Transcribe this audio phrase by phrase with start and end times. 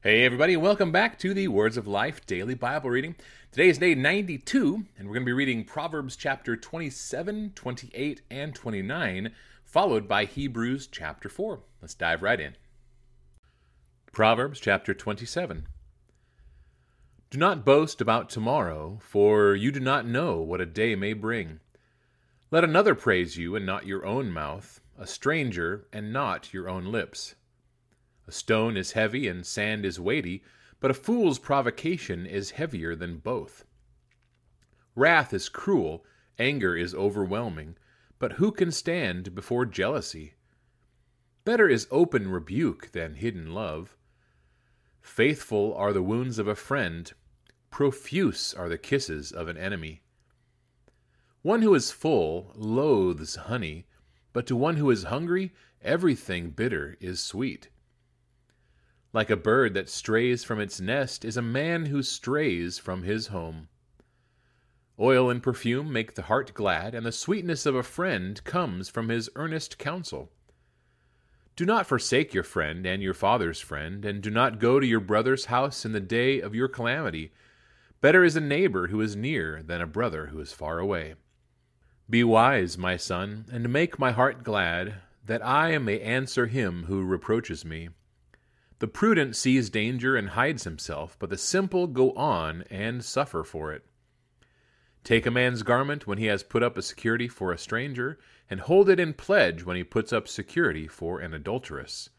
[0.00, 3.16] Hey, everybody, welcome back to the Words of Life Daily Bible Reading.
[3.50, 8.54] Today is day 92, and we're going to be reading Proverbs chapter 27, 28, and
[8.54, 9.32] 29,
[9.64, 11.62] followed by Hebrews chapter 4.
[11.82, 12.54] Let's dive right in.
[14.12, 15.66] Proverbs chapter 27.
[17.30, 21.58] Do not boast about tomorrow, for you do not know what a day may bring.
[22.52, 26.84] Let another praise you, and not your own mouth, a stranger, and not your own
[26.84, 27.34] lips.
[28.28, 30.44] A stone is heavy and sand is weighty,
[30.80, 33.64] but a fool's provocation is heavier than both.
[34.94, 36.04] Wrath is cruel,
[36.38, 37.78] anger is overwhelming,
[38.18, 40.34] but who can stand before jealousy?
[41.46, 43.96] Better is open rebuke than hidden love.
[45.00, 47.10] Faithful are the wounds of a friend,
[47.70, 50.02] profuse are the kisses of an enemy.
[51.40, 53.86] One who is full loathes honey,
[54.34, 57.70] but to one who is hungry, everything bitter is sweet.
[59.12, 63.28] Like a bird that strays from its nest is a man who strays from his
[63.28, 63.68] home.
[65.00, 69.08] Oil and perfume make the heart glad, and the sweetness of a friend comes from
[69.08, 70.30] his earnest counsel.
[71.56, 75.00] Do not forsake your friend and your father's friend, and do not go to your
[75.00, 77.32] brother's house in the day of your calamity.
[78.00, 81.14] Better is a neighbor who is near than a brother who is far away.
[82.10, 87.04] Be wise, my son, and make my heart glad, that I may answer him who
[87.04, 87.88] reproaches me.
[88.80, 93.72] The prudent sees danger and hides himself, but the simple go on and suffer for
[93.72, 93.84] it.
[95.02, 98.18] Take a man's garment when he has put up a security for a stranger,
[98.48, 102.10] and hold it in pledge when he puts up security for an adulteress.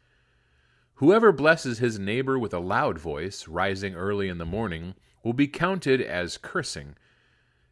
[0.96, 5.48] Whoever blesses his neighbor with a loud voice, rising early in the morning, will be
[5.48, 6.96] counted as cursing.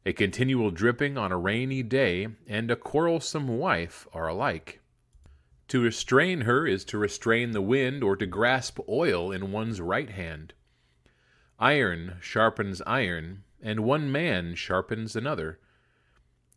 [0.06, 4.80] A continual dripping on a rainy day and a quarrelsome wife are alike.
[5.70, 10.10] To restrain her is to restrain the wind or to grasp oil in one's right
[10.10, 10.54] hand.
[11.60, 15.60] Iron sharpens iron, and one man sharpens another.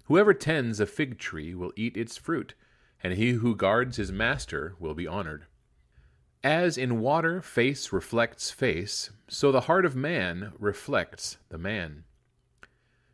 [0.04, 2.54] Whoever tends a fig tree will eat its fruit,
[3.02, 5.46] and he who guards his master will be honored.
[6.44, 12.04] As in water face reflects face, so the heart of man reflects the man.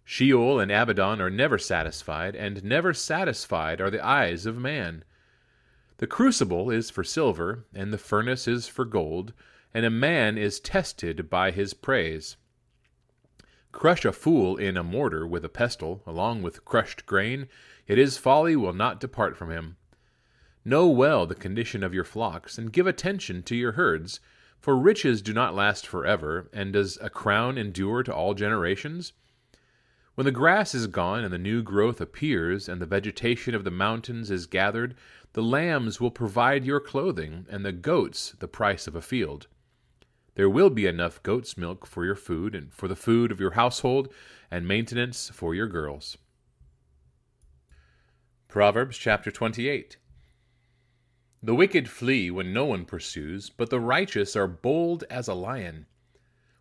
[0.04, 5.04] Sheol and Abaddon are never satisfied, and never satisfied are the eyes of man.
[5.98, 9.32] The crucible is for silver, and the furnace is for gold,
[9.72, 12.36] and a man is tested by his praise.
[13.72, 17.48] Crush a fool in a mortar with a pestle, along with crushed grain,
[17.86, 19.76] yet his folly will not depart from him.
[20.64, 24.20] Know well the condition of your flocks, and give attention to your herds,
[24.58, 29.12] for riches do not last forever, and does a crown endure to all generations?
[30.16, 33.70] When the grass is gone and the new growth appears, and the vegetation of the
[33.70, 34.94] mountains is gathered,
[35.34, 39.46] the lambs will provide your clothing, and the goats the price of a field.
[40.34, 43.50] There will be enough goat's milk for your food, and for the food of your
[43.50, 44.10] household,
[44.50, 46.16] and maintenance for your girls.
[48.48, 49.98] Proverbs chapter 28
[51.42, 55.84] The wicked flee when no one pursues, but the righteous are bold as a lion.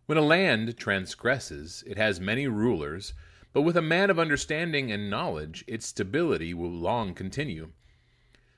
[0.04, 3.14] When a land transgresses, it has many rulers,
[3.56, 7.70] but with a man of understanding and knowledge, its stability will long continue.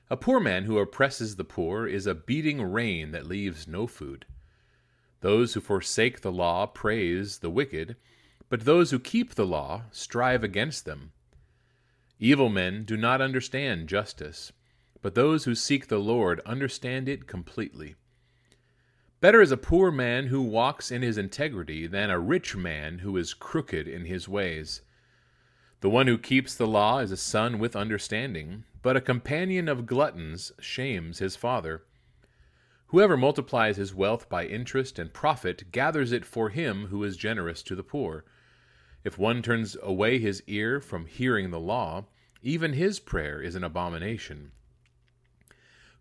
[0.09, 4.25] A poor man who oppresses the poor is a beating rain that leaves no food.
[5.21, 7.95] Those who forsake the law praise the wicked,
[8.49, 11.13] but those who keep the law strive against them.
[12.19, 14.51] Evil men do not understand justice,
[15.01, 17.95] but those who seek the Lord understand it completely.
[19.21, 23.15] Better is a poor man who walks in his integrity than a rich man who
[23.15, 24.81] is crooked in his ways.
[25.81, 29.85] The one who keeps the law is a son with understanding, but a companion of
[29.85, 31.83] gluttons shames his father.
[32.87, 37.63] Whoever multiplies his wealth by interest and profit gathers it for him who is generous
[37.63, 38.25] to the poor.
[39.05, 42.07] If one turns away his ear from hearing the law,
[42.41, 44.51] even his prayer is an abomination.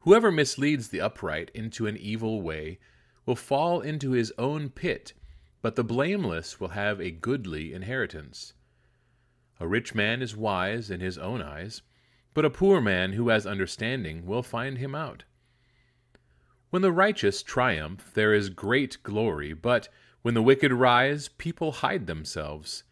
[0.01, 2.81] Whoever misleads the upright into an evil way
[3.27, 5.13] will fall into his own pit,
[5.63, 8.55] but the blameless will have a goodly inheritance.
[9.61, 11.83] A rich man is wise in his own eyes,
[12.33, 15.25] but a poor man who has understanding will find him out.
[16.71, 19.89] When the righteous triumph, there is great glory, but
[20.23, 22.85] when the wicked rise, people hide themselves.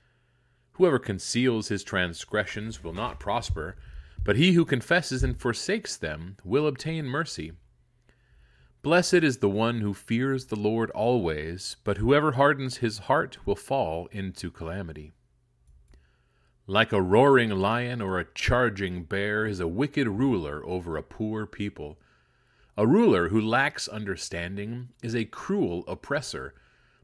[0.72, 3.76] Whoever conceals his transgressions will not prosper,
[4.24, 7.52] but he who confesses and forsakes them will obtain mercy.
[8.82, 13.56] Blessed is the one who fears the Lord always, but whoever hardens his heart will
[13.56, 15.12] fall into calamity.
[16.68, 21.46] Like a roaring lion or a charging bear is a wicked ruler over a poor
[21.46, 22.00] people.
[22.76, 26.54] A ruler who lacks understanding is a cruel oppressor,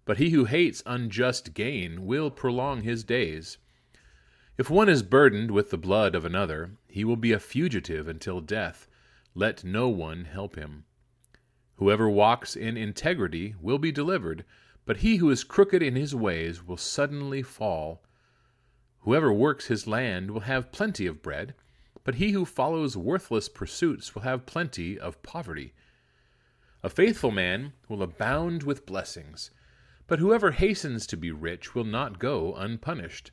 [0.04, 3.58] but he who hates unjust gain will prolong his days.
[4.58, 8.40] If one is burdened with the blood of another, he will be a fugitive until
[8.40, 8.88] death.
[9.32, 10.86] Let no one help him.
[11.76, 14.44] Whoever walks in integrity will be delivered,
[14.84, 18.02] but he who is crooked in his ways will suddenly fall.
[19.02, 21.54] Whoever works his land will have plenty of bread
[22.04, 25.72] but he who follows worthless pursuits will have plenty of poverty.
[26.82, 29.50] A faithful man will abound with blessings,
[30.08, 33.30] but whoever hastens to be rich will not go unpunished.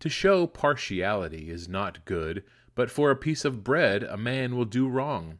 [0.00, 2.42] To show partiality is not good,
[2.74, 5.38] but for a piece of bread a man will do wrong.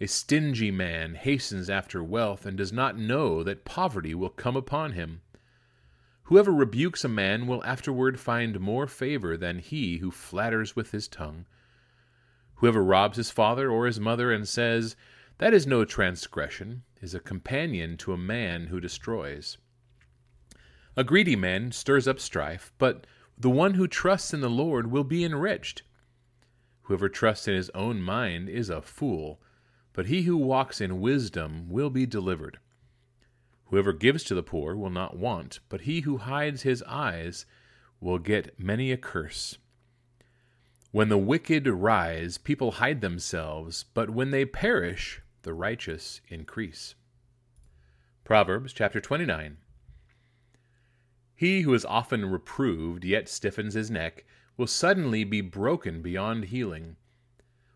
[0.00, 4.92] A stingy man hastens after wealth and does not know that poverty will come upon
[4.92, 5.20] him.
[6.24, 11.06] Whoever rebukes a man will afterward find more favor than he who flatters with his
[11.06, 11.44] tongue.
[12.56, 14.96] Whoever robs his father or his mother and says,
[15.36, 19.58] That is no transgression, is a companion to a man who destroys.
[20.96, 23.06] A greedy man stirs up strife, but
[23.36, 25.82] the one who trusts in the Lord will be enriched.
[26.82, 29.42] Whoever trusts in his own mind is a fool,
[29.92, 32.58] but he who walks in wisdom will be delivered.
[33.74, 37.44] Whoever gives to the poor will not want, but he who hides his eyes
[37.98, 39.58] will get many a curse.
[40.92, 46.94] When the wicked rise, people hide themselves, but when they perish, the righteous increase.
[48.22, 49.56] Proverbs chapter 29.
[51.34, 54.24] He who is often reproved, yet stiffens his neck,
[54.56, 56.94] will suddenly be broken beyond healing.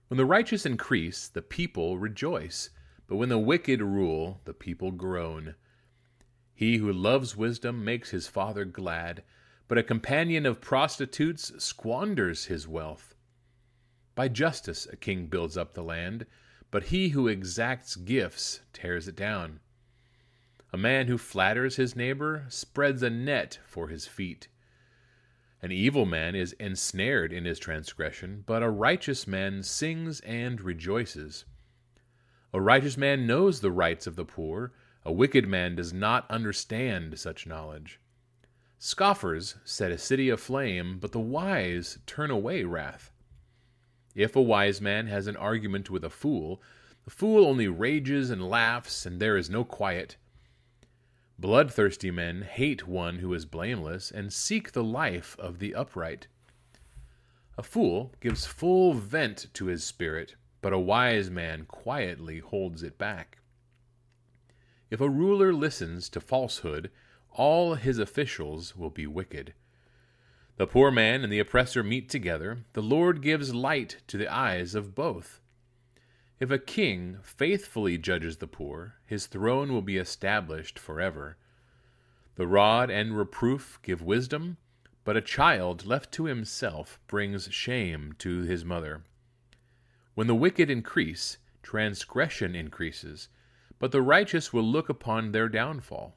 [0.06, 2.70] When the righteous increase, the people rejoice,
[3.08, 5.56] but when the wicked rule, the people groan.
[6.58, 9.22] He who loves wisdom makes his father glad,
[9.68, 13.14] but a companion of prostitutes squanders his wealth.
[14.16, 16.26] By justice a king builds up the land,
[16.72, 19.60] but he who exacts gifts tears it down.
[20.72, 24.48] A man who flatters his neighbor spreads a net for his feet.
[25.62, 31.44] An evil man is ensnared in his transgression, but a righteous man sings and rejoices.
[32.52, 34.72] A righteous man knows the rights of the poor
[35.08, 37.98] a wicked man does not understand such knowledge.
[38.78, 43.10] Scoffers set a city aflame, but the wise turn away wrath.
[44.14, 46.60] If a wise man has an argument with a fool,
[47.06, 50.18] the fool only rages and laughs, and there is no quiet.
[51.38, 56.26] Bloodthirsty men hate one who is blameless and seek the life of the upright.
[57.56, 62.98] A fool gives full vent to his spirit, but a wise man quietly holds it
[62.98, 63.38] back.
[64.90, 66.90] If a ruler listens to falsehood,
[67.30, 69.54] all his officials will be wicked.
[70.56, 72.64] The poor man and the oppressor meet together.
[72.72, 75.40] The Lord gives light to the eyes of both.
[76.40, 81.36] If a king faithfully judges the poor, his throne will be established forever.
[82.36, 84.56] The rod and reproof give wisdom,
[85.04, 89.02] but a child left to himself brings shame to his mother.
[90.14, 93.28] When the wicked increase, transgression increases
[93.78, 96.16] but the righteous will look upon their downfall.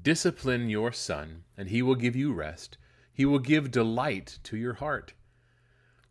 [0.00, 2.78] Discipline your son, and he will give you rest.
[3.12, 5.14] He will give delight to your heart.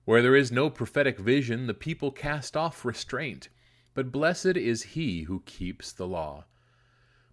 [0.05, 3.49] Where there is no prophetic vision, the people cast off restraint,
[3.93, 6.45] but blessed is he who keeps the law.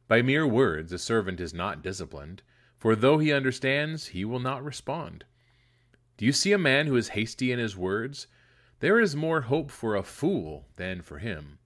[0.08, 2.42] By mere words a servant is not disciplined,
[2.76, 5.25] for though he understands, he will not respond.
[6.16, 8.26] Do you see a man who is hasty in his words?
[8.80, 11.59] There is more hope for a fool than for him.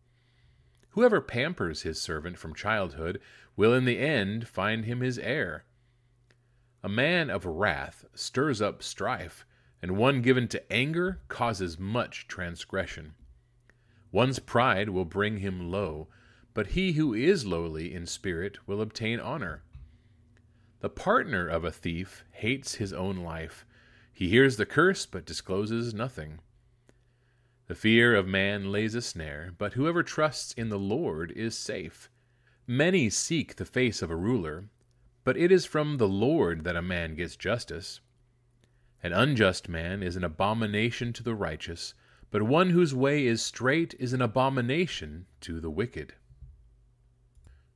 [0.98, 3.20] Whoever pampers his servant from childhood
[3.54, 5.64] will in the end find him his heir.
[6.82, 9.46] A man of wrath stirs up strife,
[9.80, 13.14] and one given to anger causes much transgression.
[14.10, 16.08] One's pride will bring him low,
[16.52, 19.62] but he who is lowly in spirit will obtain honor.
[20.80, 23.64] The partner of a thief hates his own life.
[24.12, 26.40] He hears the curse but discloses nothing.
[27.68, 32.08] The fear of man lays a snare, but whoever trusts in the Lord is safe.
[32.66, 34.70] Many seek the face of a ruler,
[35.22, 38.00] but it is from the Lord that a man gets justice.
[39.02, 41.92] An unjust man is an abomination to the righteous,
[42.30, 46.14] but one whose way is straight is an abomination to the wicked.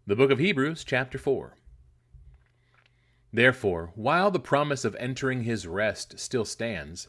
[0.06, 1.54] The Book of Hebrews, chapter 4.
[3.30, 7.08] Therefore, while the promise of entering his rest still stands,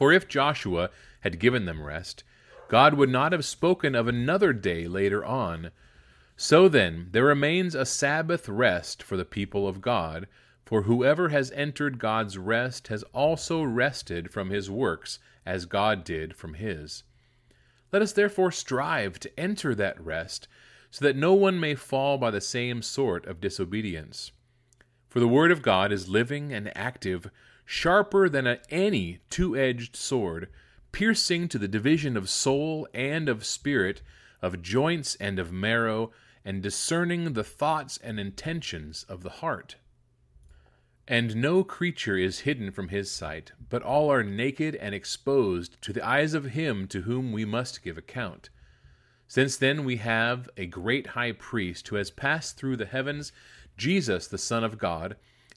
[0.00, 0.90] For if Joshua
[1.20, 2.24] had given them rest,
[2.68, 5.70] God would not have spoken of another day later on
[6.42, 10.26] so then, there remains a Sabbath rest for the people of God,
[10.64, 16.34] for whoever has entered God's rest has also rested from his works, as God did
[16.34, 17.02] from his.
[17.92, 20.48] Let us therefore strive to enter that rest,
[20.90, 24.32] so that no one may fall by the same sort of disobedience.
[25.10, 27.30] For the Word of God is living and active,
[27.72, 30.48] sharper than any two edged sword,
[30.90, 34.02] piercing to the division of soul and of spirit,
[34.42, 36.10] of joints and of marrow
[36.44, 39.76] and discerning the thoughts and intentions of the heart.
[41.06, 45.92] And no creature is hidden from his sight, but all are naked and exposed to
[45.92, 48.50] the eyes of him to whom we must give account.
[49.28, 53.30] Since then we have a great high priest who has passed through the heavens,
[53.76, 55.14] Jesus the Son of God,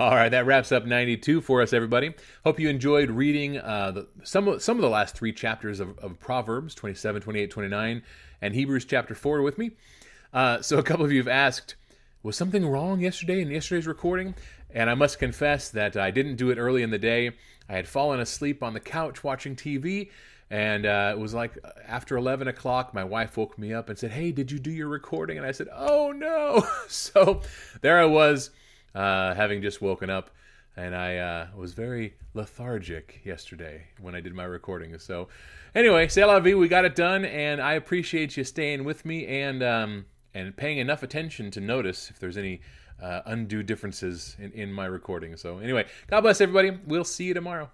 [0.00, 2.14] All right, that wraps up 92 for us, everybody.
[2.44, 6.20] Hope you enjoyed reading uh, the, some, some of the last three chapters of, of
[6.20, 8.02] Proverbs 27, 28, 29,
[8.40, 9.72] and Hebrews chapter 4 with me.
[10.32, 11.74] Uh, so a couple of you have asked,
[12.22, 14.36] was something wrong yesterday in yesterday's recording?
[14.70, 17.32] And I must confess that I didn't do it early in the day.
[17.68, 20.10] I had fallen asleep on the couch watching TV,
[20.48, 24.12] and uh, it was like after 11 o'clock, my wife woke me up and said,
[24.12, 25.38] Hey, did you do your recording?
[25.38, 26.64] And I said, Oh no.
[26.88, 27.40] so
[27.80, 28.50] there I was,
[28.94, 30.30] uh, having just woken up,
[30.76, 34.98] and I uh, was very lethargic yesterday when I did my recording.
[34.98, 35.28] So
[35.74, 39.26] anyway, c'est la vie, we got it done, and I appreciate you staying with me
[39.26, 39.62] and.
[39.62, 42.60] Um, and paying enough attention to notice if there's any
[43.02, 45.36] uh, undue differences in, in my recording.
[45.36, 46.78] So, anyway, God bless everybody.
[46.86, 47.70] We'll see you tomorrow.